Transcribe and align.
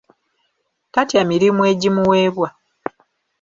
Tatya 0.93 1.21
mirimu 1.29 1.61
egimuweebwa. 1.71 2.49